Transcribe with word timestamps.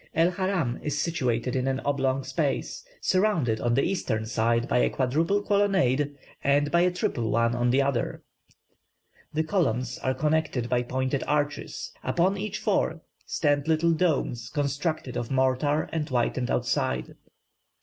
El 0.15 0.31
Haram 0.31 0.79
is 0.81 0.99
situated 0.99 1.55
in 1.55 1.67
an 1.67 1.79
oblong 1.81 2.23
space, 2.23 2.83
surrounded 3.01 3.61
on 3.61 3.75
the 3.75 3.83
eastern 3.83 4.25
side 4.25 4.67
by 4.67 4.79
a 4.79 4.89
quadruple 4.89 5.43
colonnade, 5.43 6.17
and 6.43 6.71
by 6.71 6.81
a 6.81 6.89
triple 6.89 7.29
one 7.29 7.53
on 7.53 7.69
the 7.69 7.83
other. 7.83 8.23
The 9.31 9.43
columns 9.43 9.99
are 9.99 10.15
connected 10.15 10.69
by 10.69 10.81
pointed 10.81 11.23
arches, 11.27 11.91
upon 12.03 12.35
each 12.35 12.57
four 12.57 13.01
stand 13.27 13.67
little 13.67 13.91
domes 13.91 14.49
constructed 14.49 15.15
of 15.17 15.29
mortar 15.29 15.87
and 15.91 16.09
whitened 16.09 16.49
outside. 16.49 17.15